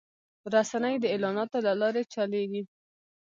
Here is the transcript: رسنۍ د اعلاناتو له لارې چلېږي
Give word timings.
رسنۍ 0.53 0.95
د 0.99 1.05
اعلاناتو 1.13 1.57
له 1.65 1.73
لارې 1.81 2.03
چلېږي 2.13 2.63